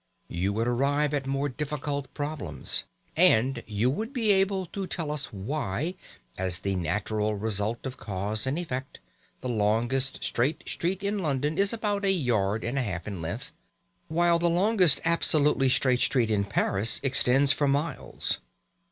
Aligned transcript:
You 0.29 0.51
would 0.53 0.67
arrive 0.67 1.13
at 1.13 1.27
more 1.27 1.47
difficult 1.47 2.11
problems. 2.15 2.85
And 3.15 3.61
you 3.67 3.91
would 3.91 4.13
be 4.13 4.31
able 4.31 4.65
to 4.65 4.87
tell 4.87 5.11
us 5.11 5.31
why, 5.31 5.93
as 6.39 6.57
the 6.61 6.73
natural 6.75 7.35
result 7.35 7.85
of 7.85 7.97
cause 7.97 8.47
and 8.47 8.57
effect, 8.57 8.99
the 9.41 9.47
longest 9.49 10.23
straight 10.23 10.67
street 10.67 11.03
in 11.03 11.19
London 11.19 11.59
is 11.59 11.71
about 11.71 12.03
a 12.03 12.11
yard 12.11 12.63
and 12.63 12.79
a 12.79 12.81
half 12.81 13.07
in 13.07 13.21
length, 13.21 13.53
while 14.07 14.39
the 14.39 14.49
longest 14.49 14.99
absolutely 15.05 15.69
straight 15.69 15.99
street 15.99 16.31
in 16.31 16.45
Paris 16.45 16.99
extends 17.03 17.53
for 17.53 17.67
miles. 17.67 18.39